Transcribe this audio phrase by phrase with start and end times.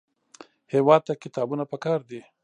[0.73, 2.21] هېواد ته کتابونه پکار دي